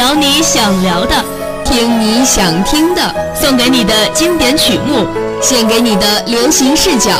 [0.00, 1.14] 聊你想聊的，
[1.62, 5.06] 听你想听的，送给你的经典曲目，
[5.42, 7.10] 献给你的流行视角，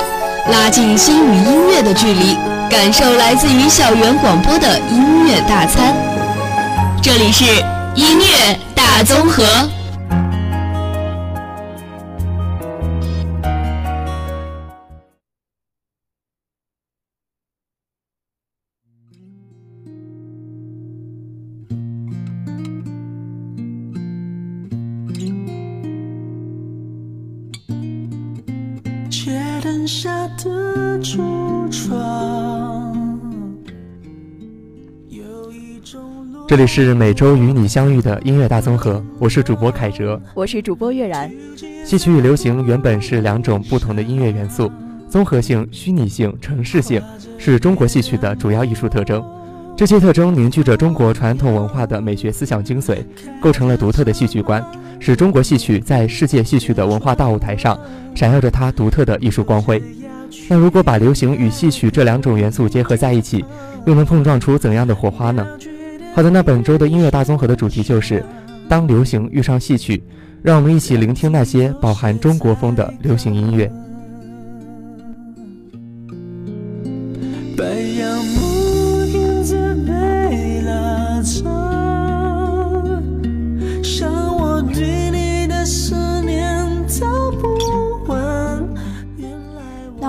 [0.51, 2.39] 拉近心与音乐的距离，
[2.71, 5.95] 感受来自于校园广播的音乐大餐。
[7.03, 7.45] 这里是
[7.97, 9.45] 音乐大综合。
[36.49, 41.31] 这里是每周与你相遇的音乐大综合，我是主播凯哲，我是主播月然。
[41.85, 44.73] 戏曲与流行原本是两种不同的音乐元素，
[45.11, 47.03] 综合性、虚拟性、城市性
[47.37, 49.23] 是中国戏曲的主要艺术特征。
[49.77, 53.05] 这些特征凝聚着中国传统文化的美学思想精髓，
[53.43, 54.65] 构成了独特的戏剧观，
[54.99, 57.79] 使中国戏曲在世界戏曲的文化大舞台上
[58.15, 59.83] 闪耀着它独特的艺术光辉。
[60.49, 63.45] 那如果把流行与戏曲这两种元素结合在一起，
[63.87, 65.47] 又能碰撞出怎样的火花呢？
[66.15, 68.25] 好的，那本周的音乐大综合的主题就是
[68.69, 70.03] 当流行遇上戏曲，
[70.43, 73.71] 让我们一起聆听那些饱含中国风的流行音乐。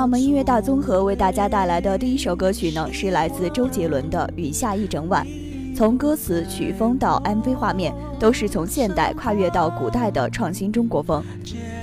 [0.02, 5.24] 那我们音乐大综合为大家带来的第一首歌曲呢，是来自周杰伦的《雨下一整晚》。
[5.78, 11.24] 从歌词、曲风到 MV 画面，都是从现代跨越到古代的创新中国风。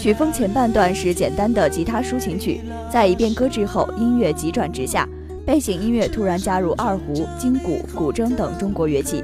[0.00, 2.60] 曲风前半段是简单的吉他抒情曲，
[2.92, 5.08] 在一遍歌之后，音乐急转直下，
[5.46, 9.22] 背景音乐突然加入二胡、金鼓、古筝等中国乐器。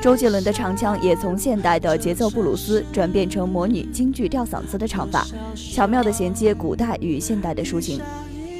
[0.00, 8.00] 周杰伦的唱腔也从现代的节奏布鲁斯转变成魔女京剧吊嗓子的唱法，巧妙地衔接古代与现代的抒情。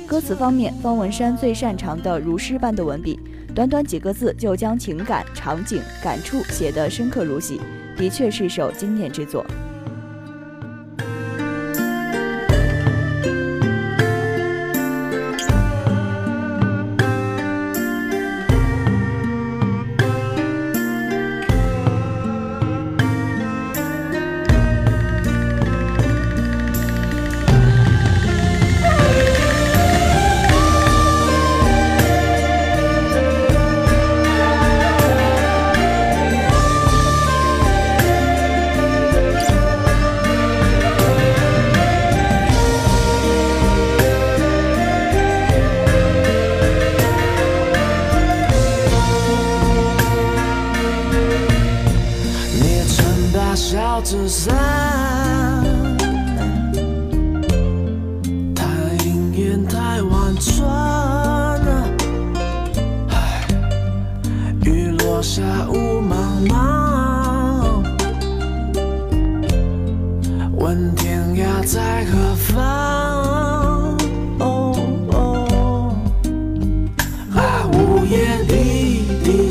[0.07, 3.19] 歌词方面，方文山最擅长的如诗般的文笔。
[3.53, 7.61] 短短几个字就将情感、场景、感触写得深刻如洗，
[7.97, 9.45] 的确是首经典之作。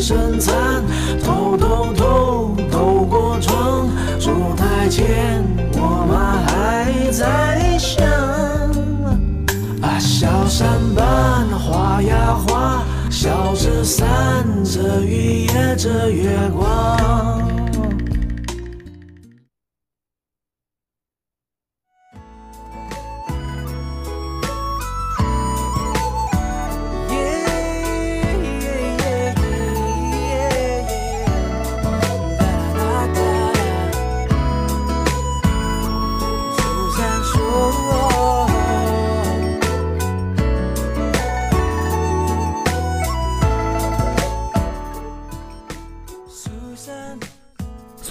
[0.05, 0.83] 声残，
[1.23, 3.89] 偷偷透透过窗，
[4.19, 5.43] 烛台前，
[5.73, 8.05] 我妈还在想
[9.81, 14.05] 啊，小山瓣花呀花，小纸伞
[14.63, 17.04] 遮雨，也遮月光。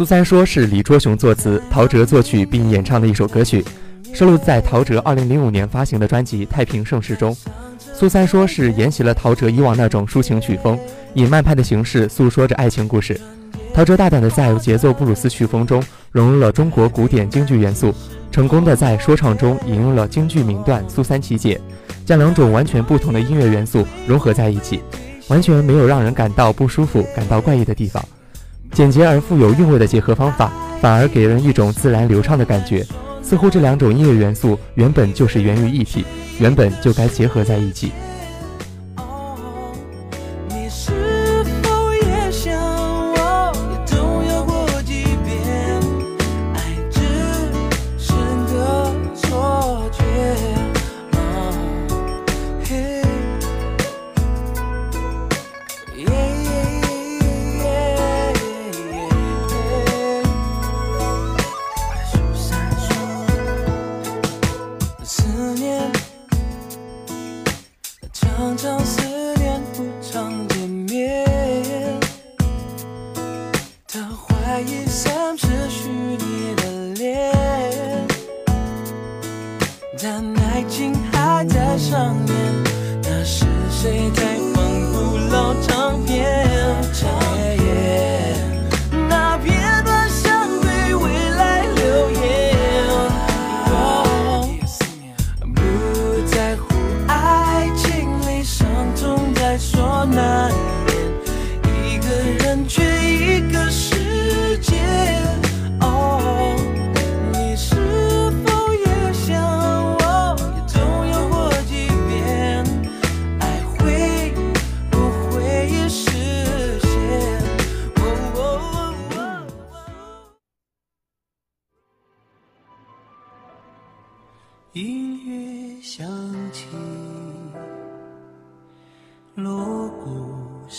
[0.05, 3.65] 苏三说是李卓雄作词，陶喆作曲并演唱的一首歌曲，
[4.13, 7.35] 收录在陶喆2005年发行的专辑《太平盛世》中。
[7.95, 10.79] 苏三说是沿袭了陶喆以往那种抒情曲风，
[11.15, 13.19] 以慢拍的形式诉说着爱情故事。
[13.73, 17.95] 陶喆大胆地在节奏布鲁斯曲风中融入了中国古典京剧元素，
[18.31, 21.59] 成功的在说唱中引用了京剧名段《苏三起解》，
[22.07, 24.83] 将两种完全不同的音乐元素融合在一起，
[25.29, 28.05] 完全没有让人感到不舒服、感到怪异的地方。
[28.75, 32.85] 简洁而富有韵味的结合方法，反而给人一种自然流畅的感觉，
[33.23, 36.05] 似乎这两种音乐元素原本就是源于一体，
[36.41, 37.93] 原本就该结合在一起。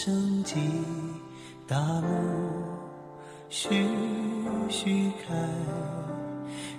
[0.05, 0.59] 升起，
[1.67, 2.07] 大幕
[3.49, 3.69] 徐
[4.69, 5.33] 徐开，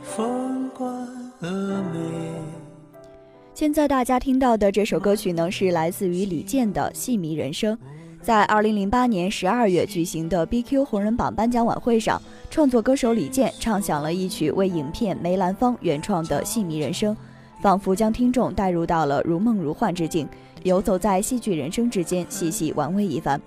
[0.00, 1.08] 风光
[1.42, 1.50] 峨
[1.92, 1.98] 眉。
[3.52, 7.76] 现在大家听到的这首歌曲呢，是来自于李健的《戏迷人生》。
[8.22, 17.12] 在二零零八年十二月举行的 BQ 红人榜颁奖晚会上，创作歌手李健唱响了一曲为影片梅兰芳原创的《戏迷人生》，
[17.60, 20.28] 仿佛将听众带入到了如梦如幻之境，
[20.62, 23.40] 游走在戏剧人生之间，细细玩味一番。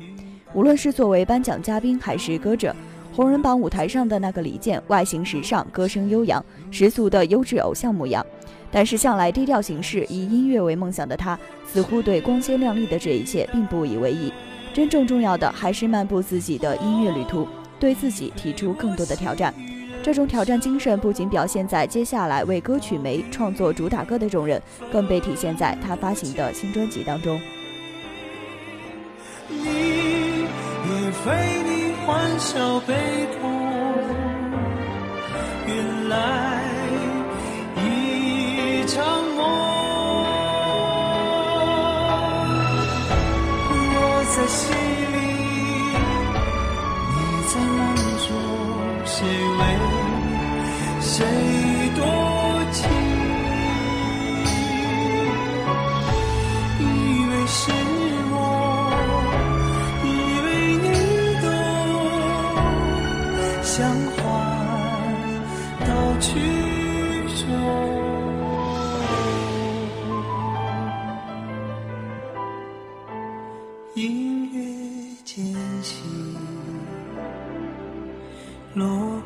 [0.53, 2.75] 无论是作为颁奖嘉宾还是歌者，
[3.15, 8.25] 红人榜舞台上的那个李健，外形时尚，歌声悠扬，十足的优质偶像模样。
[8.71, 14.31] 但是向来低调行事、以音乐为梦想的他，似乎对光鲜亮丽的这一切并不以为意。
[14.73, 17.47] 真正重要的还是漫步自己的音乐旅途，
[17.79, 19.53] 对自己提出更多的挑战。
[20.09, 24.59] 这种挑战精神不仅表现在接下来为歌曲梅创作主打歌的重任，
[24.91, 27.39] 更被体现在他发行的新专辑当中。
[29.47, 31.31] 你也非
[31.63, 32.95] 你欢笑悲
[33.39, 33.51] 痛，
[35.67, 36.63] 原来
[37.75, 39.05] 一场
[39.37, 39.69] 梦。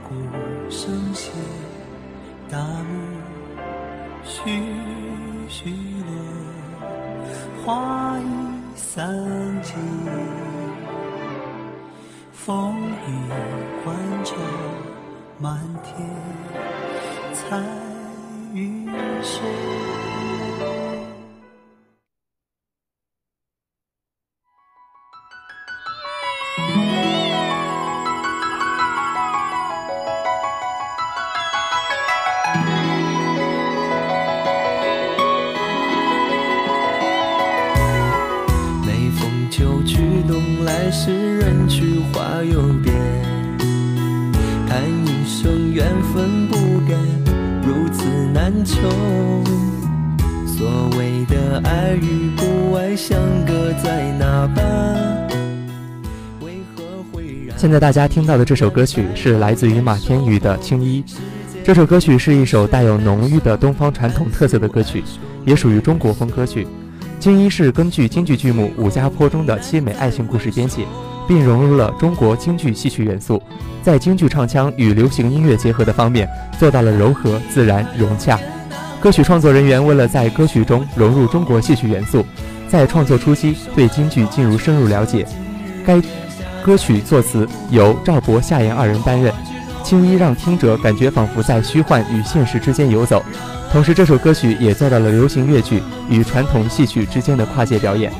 [0.08, 0.16] 鼓
[0.70, 1.32] 声歇，
[2.50, 3.00] 大幕
[4.24, 4.42] 徐
[5.48, 6.14] 徐落，
[7.66, 8.22] 花已
[8.76, 9.08] 散
[9.62, 9.76] 尽，
[12.34, 12.76] 风
[13.08, 13.10] 雨
[13.84, 14.36] 欢愁
[15.40, 16.06] 满天，
[17.34, 17.58] 彩
[18.54, 18.86] 云
[19.22, 19.83] 深。
[40.94, 42.94] 冬来时，人去花又变。
[44.70, 46.56] 叹一声缘分不
[46.88, 46.94] 该
[47.68, 48.76] 如此难求。
[50.46, 55.28] 所谓的爱与不爱，相隔在哪般？
[56.42, 61.04] 为何会现在大家听到的这首歌曲是来自于马天宇的《青衣》。
[61.64, 65.04] 这首歌曲是一首带有浓郁的东方传统特色的歌曲，
[65.46, 66.66] 也属于中国风歌曲。
[67.24, 70.86] 《青衣》是根据京剧剧目《武家坡》中的凄美爱情故事编写，
[71.26, 73.42] 并融入了中国京剧戏曲元素，
[73.82, 76.28] 在京剧唱腔与流行音乐结合的方面
[76.60, 78.38] 做到了柔和、自然、融洽。
[79.00, 82.26] 歌曲创作人员为了在歌曲中融入中国戏曲元素，
[82.68, 85.26] 在创作初期对京剧进入深入了解。
[85.86, 86.02] 该
[86.62, 89.32] 歌曲作词由赵博、夏言二人担任，
[89.82, 93.24] 《青衣》让听者感觉仿佛在虚幻与现实之间游走。
[93.74, 98.14] 同时，这首歌曲也做到了流行乐剧与传统戏曲之间的跨界表演。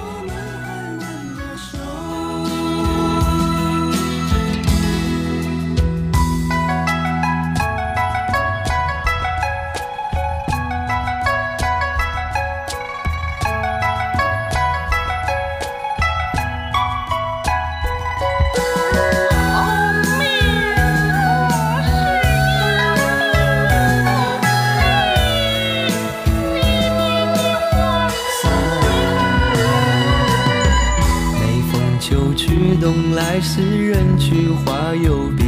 [33.56, 35.46] 是人去花又变。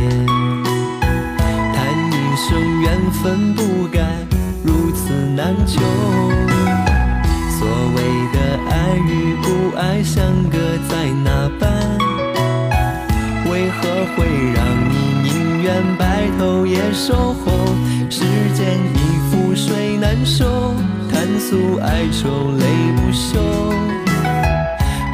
[1.73, 1.75] 叹
[2.11, 3.99] 一生缘分不该
[4.63, 5.81] 如此难求。
[7.49, 11.65] 所谓的爱与不爱，相隔在哪般？
[13.49, 17.51] 为何会让你宁愿白头也守候？
[18.07, 18.21] 时
[18.53, 18.99] 间已
[19.31, 20.75] 覆水难收，
[21.11, 22.65] 叹诉哀愁泪
[22.97, 23.41] 不休。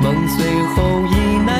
[0.03, 1.30] 梦最后一。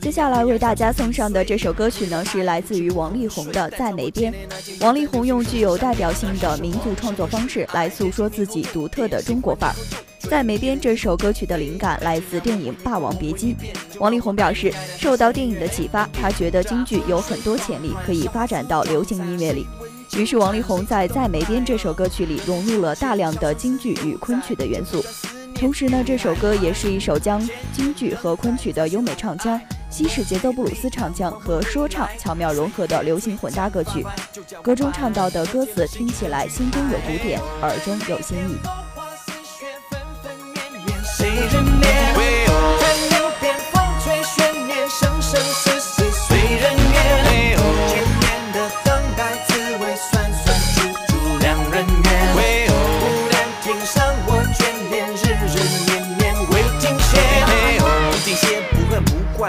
[0.00, 4.32] 接下来为大家送上的这首歌曲呢，是来自于王力宏的《在梅边》。
[4.80, 9.76] 王力宏用具有代表性的民族创作方式来诉说自己独特的中国范儿。
[10.28, 13.54] 在梅边这首歌曲的灵感来自电影《霸王别姬》。
[13.98, 19.66] 王力宏表示，受到电影的启发，他觉得京剧有很多潜力可以发展到流行音乐里。
[20.16, 25.04] 于是，王力宏在《在梅边》这首歌曲里融入了大量的京剧与昆曲的元素。
[25.60, 27.38] 同时呢，这首歌也是一首将
[27.70, 34.02] 京剧和昆曲的优美唱腔、西式节奏布鲁斯唱腔和说唱巧妙融合的流行混搭歌曲。
[34.62, 38.89] 歌中唱到的歌词听起来心中有古典，耳中有新意。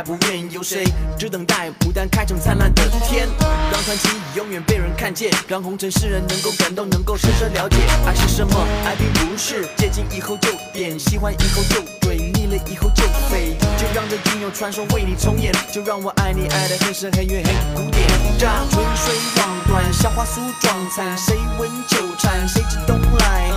[0.02, 0.84] 不怪不怨，有谁
[1.18, 3.28] 只等待牡丹开成灿烂的天？
[3.72, 8.68] 让传奇永远被人看见，让红尘世人能够感动，能够深深了解爱是什么。
[8.86, 13.56] 爱并不是接近以后就变，喜欢以后就追，腻了以后就飞。
[13.78, 18.08] 就让这音有传说为你重演，就让我爱你爱得很深很远很古典。
[18.38, 23.52] 乍春水望断，夏花梳妆残，谁闻秋蝉，谁知冬来？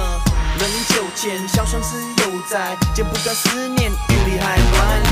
[0.65, 5.03] 人临秋千，笑生死犹在，剪不断思念，云里还乱。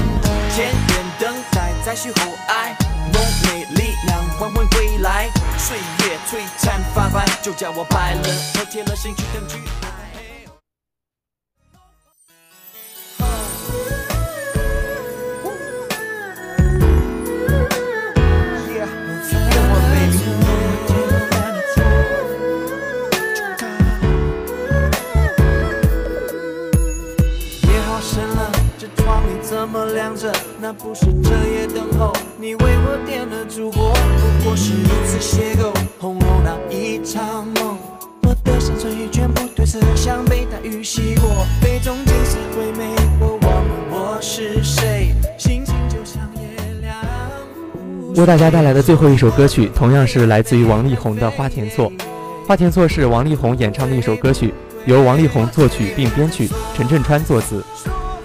[0.50, 2.74] 千年等待，再续后爱，
[3.12, 5.28] 梦寐力量缓缓归来，
[5.58, 8.22] 岁月璀璨发白，就叫我白了
[8.54, 9.56] 头，铁了心去等去
[48.16, 51.90] 为大家带来的最后一首歌曲，同样是来自于王力宏的《花田错》。
[52.46, 54.52] 《花田错》是王力宏演唱的一首歌曲，
[54.84, 57.64] 由王力宏作曲并编曲，陈振川作词，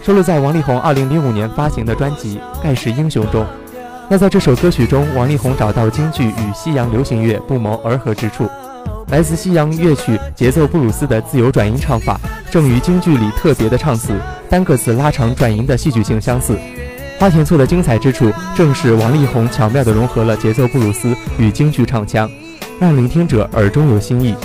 [0.03, 3.46] 收录在王力宏2005年发行的专辑《盖世英雄》中。
[4.10, 8.46] 那在这首歌曲中，王力宏找到京剧与西洋流行乐不谋而合之处，
[9.10, 12.20] 来自西洋乐曲节奏布鲁斯的自由转音唱法，
[12.51, 14.13] 正与京剧里特别的唱词、
[14.50, 16.58] 单个词拉长转音的戏剧性相似。
[17.20, 22.30] 花田错的精彩之处，正是王力宏巧妙地融合了节奏布鲁斯与京剧唱腔，
[22.80, 24.36] 让聆听者耳中有新意。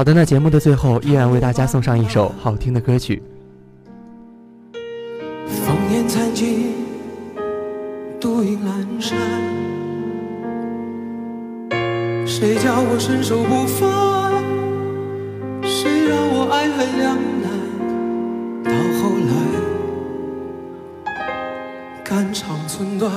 [0.00, 3.22] 好的，那节目的最后依然为大家送上一首好听的歌曲。
[5.46, 6.72] 烽烟残尽，
[8.18, 9.18] 独影阑珊。
[12.26, 14.42] 谁叫我身手不凡？
[15.68, 17.50] 谁让我爱恨两难？
[18.64, 18.70] 到
[19.02, 21.12] 后来，
[22.02, 23.12] 肝肠寸断，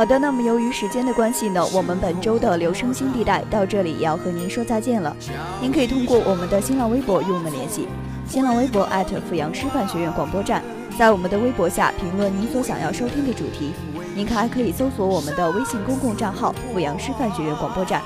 [0.00, 5.14] 好的，那么由于时间的关系呢，我们本周的留声新地带到这里也要和您说再见了。
[5.60, 7.86] 您可以通过我们的新浪微博与我们联系，
[8.26, 8.88] 新浪微博
[9.28, 10.62] 阜阳师范学院广播站，
[10.98, 13.74] 在我们的微博下评论您所想要收听的主题。
[14.14, 18.00] 您还可以搜索我们的微信公共账号阜阳师范学院广播站，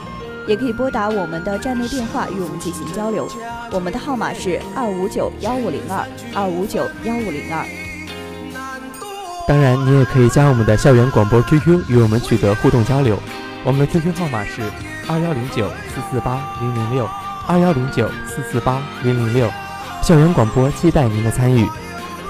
[0.49, 3.29] 也可以拨打我们的站内电话与我们进行交流。
[3.71, 6.05] 我们的号码是二五九幺五零二
[6.35, 7.84] 二五九幺五零二。
[9.47, 13.19] 当然，你也可以加我们的校园广播 QQ 与我们取得互动交流。
[13.63, 14.63] 我们的 QQ 号码是
[15.07, 17.07] 二幺零九四四八零零六
[17.47, 19.51] 二幺零九四四八零零六。
[20.03, 21.69] 校园广播期待您的参与。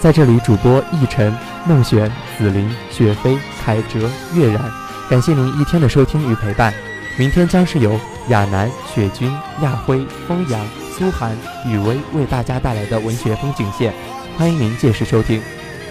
[0.00, 1.32] 在这里，主播奕晨、
[1.64, 4.60] 孟璇、紫琳、雪飞、凯哲、月然，
[5.08, 6.74] 感谢您一天的收听与陪伴。
[7.16, 7.98] 明天将是由
[8.28, 13.94] 亚楠、雪君、亚辉、风扬、苏涵、雨薇为大家带来的文学风景线，
[14.36, 15.40] 欢迎您届时收听。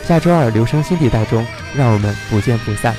[0.04, 2.94] 下周二留声新地带中，让我们不见不散。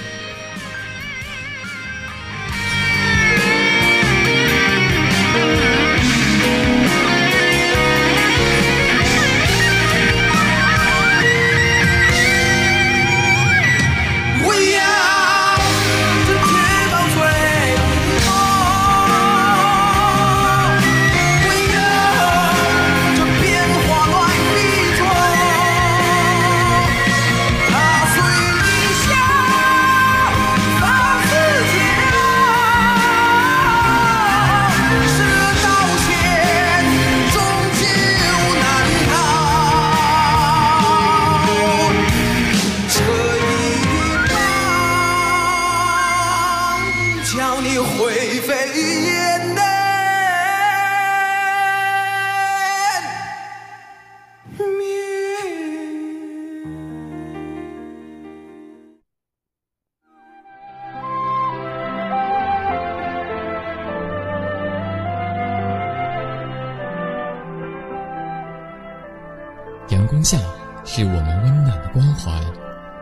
[70.25, 70.39] 下
[70.85, 72.33] 是我们温暖的关怀，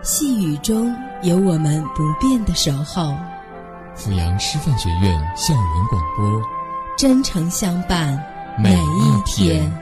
[0.03, 3.15] 细雨中有我们不变的守候，
[3.95, 6.43] 阜阳师范学院校园广播，
[6.99, 8.21] 真诚相伴
[8.59, 9.82] 每每一天。